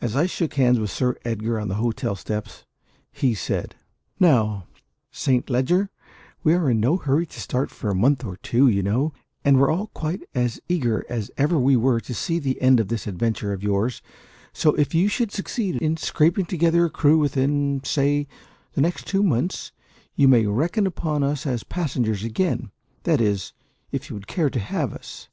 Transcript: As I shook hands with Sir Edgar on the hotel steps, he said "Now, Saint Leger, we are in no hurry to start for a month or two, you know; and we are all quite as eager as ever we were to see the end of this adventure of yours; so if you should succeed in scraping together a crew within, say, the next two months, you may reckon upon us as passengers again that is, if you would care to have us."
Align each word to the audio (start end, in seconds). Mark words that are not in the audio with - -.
As 0.00 0.14
I 0.14 0.26
shook 0.26 0.54
hands 0.54 0.78
with 0.78 0.92
Sir 0.92 1.16
Edgar 1.24 1.58
on 1.58 1.66
the 1.66 1.74
hotel 1.74 2.14
steps, 2.14 2.64
he 3.10 3.34
said 3.34 3.74
"Now, 4.20 4.68
Saint 5.10 5.50
Leger, 5.50 5.90
we 6.44 6.54
are 6.54 6.70
in 6.70 6.78
no 6.78 6.96
hurry 6.98 7.26
to 7.26 7.40
start 7.40 7.68
for 7.72 7.90
a 7.90 7.96
month 7.96 8.24
or 8.24 8.36
two, 8.36 8.68
you 8.68 8.80
know; 8.80 9.12
and 9.44 9.56
we 9.56 9.62
are 9.64 9.70
all 9.72 9.88
quite 9.88 10.22
as 10.36 10.60
eager 10.68 11.04
as 11.08 11.32
ever 11.36 11.58
we 11.58 11.74
were 11.74 11.98
to 11.98 12.14
see 12.14 12.38
the 12.38 12.62
end 12.62 12.78
of 12.78 12.86
this 12.86 13.08
adventure 13.08 13.52
of 13.52 13.64
yours; 13.64 14.00
so 14.52 14.72
if 14.74 14.94
you 14.94 15.08
should 15.08 15.32
succeed 15.32 15.82
in 15.82 15.96
scraping 15.96 16.44
together 16.46 16.84
a 16.84 16.88
crew 16.90 17.18
within, 17.18 17.80
say, 17.82 18.28
the 18.74 18.80
next 18.80 19.04
two 19.08 19.24
months, 19.24 19.72
you 20.14 20.28
may 20.28 20.46
reckon 20.46 20.86
upon 20.86 21.24
us 21.24 21.44
as 21.44 21.64
passengers 21.64 22.22
again 22.22 22.70
that 23.02 23.20
is, 23.20 23.52
if 23.90 24.08
you 24.08 24.14
would 24.14 24.28
care 24.28 24.48
to 24.48 24.60
have 24.60 24.92
us." 24.94 25.28